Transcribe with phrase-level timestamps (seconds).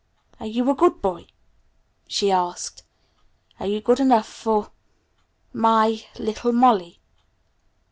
[0.39, 1.27] "Are you a good boy?"
[2.07, 2.81] she asked.
[3.59, 4.71] "Are you good enough for
[5.53, 6.99] my little Molly?"